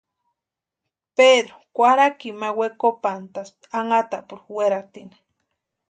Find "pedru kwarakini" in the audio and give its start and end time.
1.15-2.37